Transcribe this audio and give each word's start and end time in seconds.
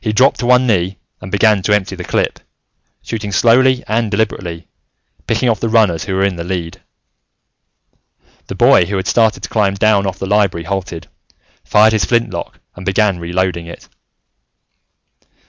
He 0.00 0.12
dropped 0.12 0.38
to 0.38 0.46
one 0.46 0.68
knee 0.68 0.98
and 1.20 1.32
began 1.32 1.62
to 1.62 1.72
empty 1.74 1.96
the 1.96 2.04
clip, 2.04 2.38
shooting 3.02 3.32
slowly 3.32 3.82
and 3.88 4.08
deliberately, 4.08 4.68
picking 5.26 5.48
off 5.48 5.58
the 5.58 5.68
runners 5.68 6.04
who 6.04 6.14
were 6.14 6.22
in 6.22 6.36
the 6.36 6.44
lead. 6.44 6.80
The 8.46 8.54
boy 8.54 8.84
who 8.84 8.94
had 8.96 9.08
started 9.08 9.42
to 9.42 9.48
climb 9.48 9.74
down 9.74 10.06
off 10.06 10.20
the 10.20 10.26
Library 10.26 10.66
halted, 10.66 11.08
fired 11.64 11.92
his 11.92 12.04
flintlock, 12.04 12.60
and 12.76 12.86
began 12.86 13.18
reloading 13.18 13.66
it. 13.66 13.88